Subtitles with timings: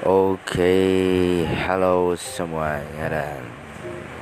[0.00, 3.44] Oke, halo semuanya dan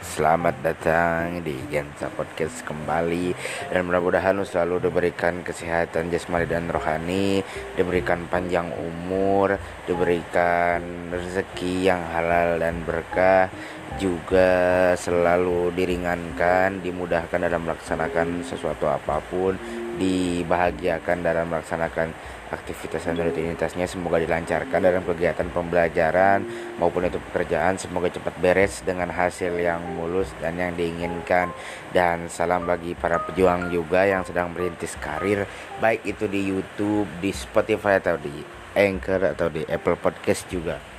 [0.02, 3.30] selamat datang di Gensa Podcast kembali.
[3.70, 7.46] Dan mudah-mudahan selalu diberikan kesehatan jasmani dan rohani,
[7.78, 9.54] diberikan panjang umur,
[9.86, 10.82] diberikan
[11.14, 13.46] rezeki yang halal dan berkah,
[14.02, 19.54] juga selalu diringankan, dimudahkan dalam melaksanakan sesuatu apa pun,
[19.98, 22.14] dibahagiakan dalam melaksanakan
[22.48, 23.84] aktivitas dan rutinitasnya.
[23.84, 26.46] Semoga dilancarkan dalam kegiatan pembelajaran
[26.80, 27.76] maupun itu pekerjaan.
[27.76, 31.52] Semoga cepat beres dengan hasil yang mulus dan yang diinginkan.
[31.92, 35.44] Dan salam bagi para pejuang juga yang sedang merintis karir
[35.82, 38.32] baik itu di YouTube, di Spotify atau di
[38.78, 40.97] Anchor atau di Apple Podcast juga.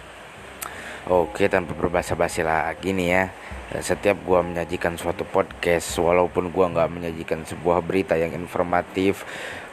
[1.09, 3.23] Oke, tanpa berbahasa basi lagi nih ya.
[3.81, 9.25] Setiap gua menyajikan suatu podcast, walaupun gua nggak menyajikan sebuah berita yang informatif,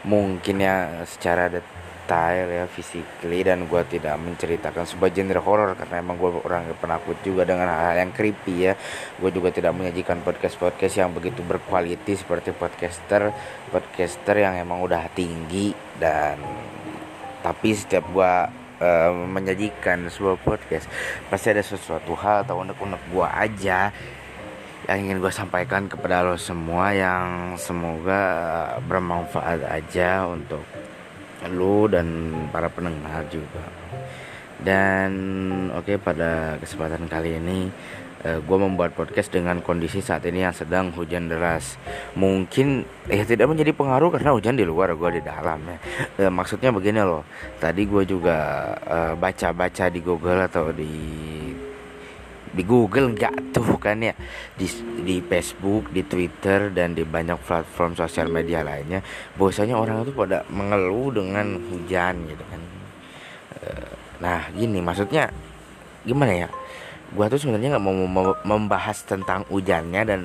[0.08, 6.14] mungkin ya secara detail ya physically dan gue tidak menceritakan sebuah genre horror karena emang
[6.22, 8.78] gue orang yang penakut juga dengan hal-hal yang creepy ya
[9.18, 13.34] gue juga tidak menyajikan podcast-podcast yang begitu berkualiti seperti podcaster
[13.74, 16.38] podcaster yang emang udah tinggi dan
[17.42, 18.32] tapi setiap gue
[18.80, 20.86] uh, menyajikan sebuah podcast
[21.28, 23.92] pasti ada sesuatu hal atau unek-unek gue aja
[24.86, 28.22] yang ingin gue sampaikan kepada lo semua yang semoga
[28.86, 30.62] bermanfaat aja untuk
[31.50, 33.66] lo dan para pendengar juga.
[34.62, 35.12] Dan
[35.74, 37.68] oke okay, pada kesempatan kali ini
[38.26, 41.78] uh, eh, gue membuat podcast dengan kondisi saat ini yang sedang hujan deras.
[42.18, 45.78] Mungkin ya tidak menjadi pengaruh karena hujan di luar gue di dalam ya.
[46.26, 47.22] Uh, maksudnya begini loh.
[47.62, 48.36] Tadi gue juga
[48.82, 50.94] uh, baca-baca di Google atau di
[52.56, 54.14] di Google nggak tuh kan ya.
[54.58, 54.66] Di
[55.06, 59.00] di Facebook di Twitter dan di banyak platform sosial media lainnya
[59.38, 62.60] bahwasanya orang itu pada mengeluh dengan hujan gitu kan.
[63.62, 65.28] Eh, nah gini maksudnya
[66.06, 66.48] gimana ya
[67.14, 70.20] gua tuh sebenarnya nggak mau membahas tentang hujannya dan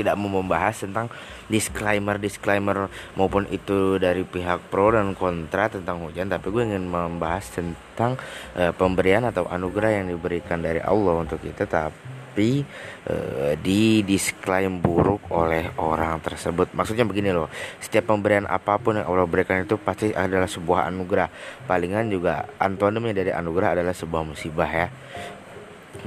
[0.00, 1.10] tidak mau membahas tentang
[1.50, 2.86] disclaimer disclaimer
[3.18, 8.14] maupun itu dari pihak pro dan kontra tentang hujan tapi gue ingin membahas tentang
[8.54, 12.62] uh, pemberian atau anugerah yang diberikan dari Allah untuk kita tapi
[13.10, 16.70] uh, di disclaim buruk oleh orang tersebut.
[16.72, 17.50] Maksudnya begini loh
[17.82, 21.28] setiap pemberian apa pun yang Allah berikan itu pasti adalah sebuah anugerah.
[21.66, 24.88] Palingan juga antonimnya dari anugerah adalah sebuah musibah ya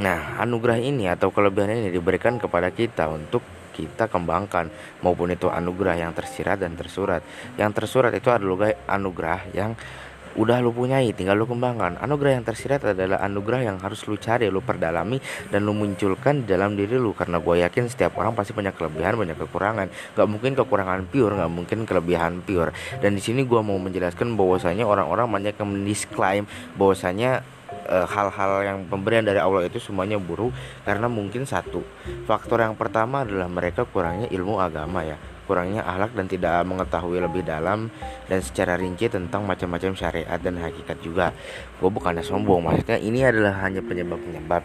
[0.01, 4.69] Nah, anugerah ini atau kelebihan ini diberikan kepada kita untuk kita kembangkan
[5.01, 7.21] maupun itu anugerah yang tersirat dan tersurat.
[7.57, 9.73] Yang tersurat itu adalah anugerah yang
[10.33, 12.01] udah lu punyai tinggal lu kembangkan.
[12.01, 15.21] Anugerah yang tersirat adalah anugerah yang harus lu cari lu perdalami
[15.53, 17.13] dan lu munculkan di dalam diri lu.
[17.13, 19.93] Karena gue yakin setiap orang pasti punya kelebihan banyak kekurangan.
[20.17, 22.73] Gak mungkin kekurangan pure gak mungkin kelebihan pure.
[22.97, 26.43] Dan di sini gue mau menjelaskan bahwasanya orang-orang banyak yang mendisklaim
[26.81, 27.45] bahwasanya
[27.87, 30.53] hal-hal uh, yang pemberian dari Allah itu semuanya buruk
[30.87, 31.83] karena mungkin satu.
[32.27, 35.19] Faktor yang pertama adalah mereka kurangnya ilmu agama ya.
[35.43, 37.91] Kurangnya akhlak dan tidak mengetahui lebih dalam
[38.31, 41.35] dan secara rinci tentang macam-macam syariat dan hakikat juga.
[41.83, 44.63] Gue bukannya sombong maksudnya ini adalah hanya penyebab-penyebab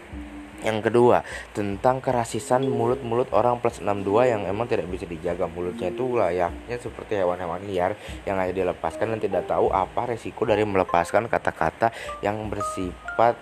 [0.63, 1.23] yang kedua,
[1.55, 5.47] tentang kerasisan mulut-mulut orang plus 62 yang emang tidak bisa dijaga.
[5.47, 7.95] Mulutnya itu layaknya seperti hewan-hewan liar
[8.27, 13.35] yang hanya dilepaskan dan tidak tahu apa resiko dari melepaskan kata-kata yang bersifat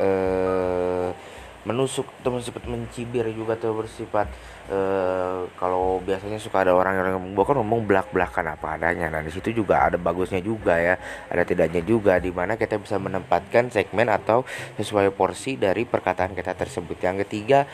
[0.00, 1.31] eh
[1.62, 4.26] menusuk atau bersifat mencibir juga atau bersifat
[4.66, 9.06] uh, kalau biasanya suka ada orang yang gue kan ngomong belak belakan apa adanya.
[9.06, 10.98] Nah di situ juga ada bagusnya juga ya
[11.30, 14.42] ada tidaknya juga di mana kita bisa menempatkan segmen atau
[14.78, 16.98] sesuai porsi dari perkataan kita tersebut.
[16.98, 17.70] Yang ketiga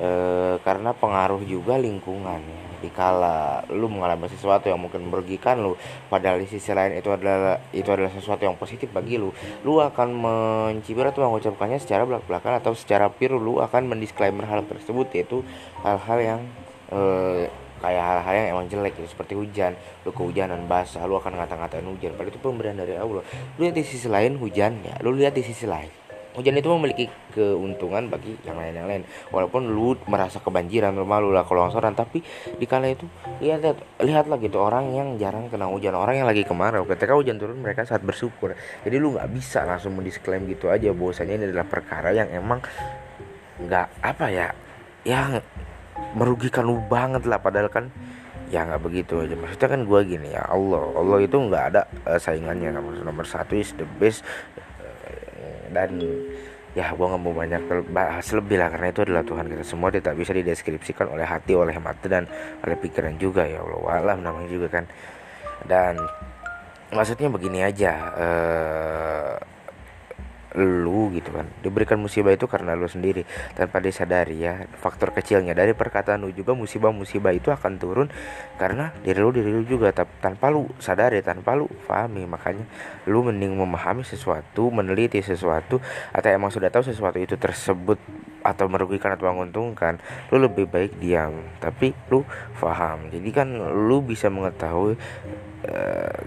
[0.00, 2.62] uh, karena pengaruh juga lingkungan ya.
[2.84, 5.72] Dikala lu mengalami sesuatu yang mungkin merugikan lu
[6.12, 9.32] padahal di sisi lain itu adalah itu adalah sesuatu yang positif bagi lu
[9.64, 15.08] lu akan mencibir atau mengucapkannya secara belak-belakan atau secara pure lu akan mendisklaimer hal tersebut
[15.16, 15.40] yaitu
[15.80, 16.40] hal-hal yang
[16.92, 17.48] eh,
[17.80, 19.72] kayak hal-hal yang emang jelek gitu seperti hujan
[20.04, 22.12] lu kehujanan basah lu akan ngata-ngatain hujan.
[22.20, 23.24] Padahal itu pemberian dari Allah.
[23.56, 26.03] Lu lihat di sisi lain hujan ya lu lihat di sisi lain
[26.34, 29.02] hujan itu memiliki keuntungan bagi yang lain yang lain.
[29.30, 32.20] Walaupun lu merasa kebanjiran rumah lu lah kelongsoran tapi
[32.58, 33.06] di kala itu
[33.38, 36.82] lihat lihat lihatlah gitu orang yang jarang kena hujan orang yang lagi kemarau.
[36.90, 38.58] Ketika hujan turun mereka saat bersyukur.
[38.82, 42.58] Jadi lu nggak bisa langsung mendisklaim gitu aja bahwasanya ini adalah perkara yang emang
[43.54, 44.48] nggak apa ya
[45.06, 45.38] yang
[46.18, 47.38] merugikan lu banget lah.
[47.38, 47.94] Padahal kan
[48.50, 49.38] ya nggak begitu aja.
[49.38, 52.74] Maksudnya kan gue gini ya Allah Allah itu nggak ada uh, saingannya.
[52.74, 54.26] Nomor nomor satu is the best
[55.74, 55.98] dan
[56.74, 60.14] ya gue nggak mau banyak bahas lebih lah karena itu adalah Tuhan kita semua tidak
[60.18, 62.26] bisa dideskripsikan oleh hati oleh mata dan
[62.62, 64.02] oleh pikiran juga ya Allah.
[64.02, 64.84] Alam namanya juga kan.
[65.64, 65.98] Dan
[66.90, 69.34] maksudnya begini aja uh,
[70.54, 71.46] lu gitu kan.
[71.60, 73.26] Diberikan musibah itu karena lu sendiri.
[73.58, 75.52] Tanpa disadari ya faktor kecilnya.
[75.52, 78.08] Dari perkataan lu juga musibah-musibah itu akan turun
[78.56, 79.90] karena diri lu diri lu juga.
[79.94, 82.64] Tanpa lu sadari tanpa lu pahami makanya
[83.10, 85.82] lu mending memahami sesuatu meneliti sesuatu
[86.14, 87.98] atau emang sudah tahu sesuatu itu tersebut
[88.44, 89.98] atau merugikan atau menguntungkan
[90.30, 91.34] lu lebih baik diam.
[91.58, 92.22] Tapi lu
[92.60, 93.48] paham jadi kan
[93.88, 94.96] lu bisa mengetahui
[95.68, 96.18] uh,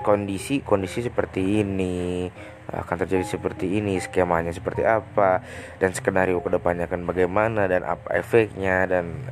[0.00, 2.28] kondisi kondisi seperti ini
[2.70, 5.42] akan terjadi seperti ini skemanya seperti apa
[5.82, 9.26] dan skenario ke depannya akan bagaimana dan apa efeknya dan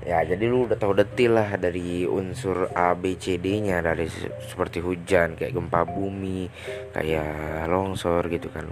[0.00, 4.08] ya jadi lu udah tahu detil lah dari unsur A B C D nya dari
[4.48, 6.48] seperti hujan kayak gempa bumi
[6.96, 8.64] kayak longsor gitu kan.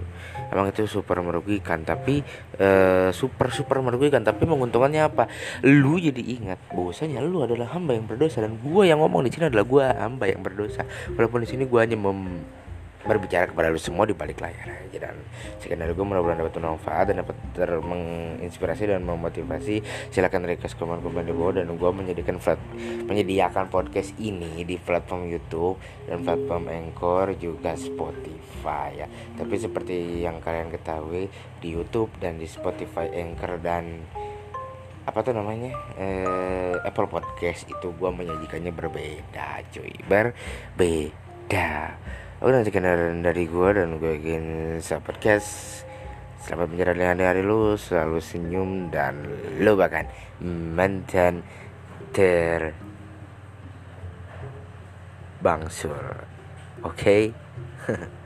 [0.49, 2.25] Emang itu super merugikan tapi
[2.57, 5.29] uh, super super merugikan tapi menguntungkannya apa?
[5.61, 9.53] Lu jadi ingat bahwasanya lu adalah hamba yang berdosa dan gua yang ngomong di sini
[9.53, 10.81] adalah gua hamba yang berdosa.
[11.13, 12.41] Walaupun di sini gua hanya mem
[13.09, 15.09] berbicara kepada lu semua di balik layar aja.
[15.09, 15.17] Dan
[15.57, 17.35] sekian dari gue mudah-mudahan dapat manfaat dan dapat
[17.81, 19.81] menginspirasi dan memotivasi.
[20.13, 22.61] Silakan request komen komen di bawah dan gue menyediakan flat
[23.09, 29.07] menyediakan podcast ini di platform YouTube dan platform Anchor juga Spotify ya.
[29.33, 31.25] Tapi seperti yang kalian ketahui
[31.57, 34.05] di YouTube dan di Spotify Anchor dan
[35.09, 39.89] apa tuh namanya eh, Apple Podcast itu gue menyajikannya berbeda cuy.
[40.05, 41.97] Berbeda
[42.39, 45.83] Oke nanti sekian dari gue dan gue ingin sahabat podcast
[46.39, 49.27] Selamat menjalani hari-hari lu Selalu senyum dan
[49.59, 50.07] lu bahkan
[50.39, 51.43] mantan
[52.15, 52.71] ter
[55.43, 56.23] bangsur
[56.87, 57.35] Oke
[57.91, 58.07] okay?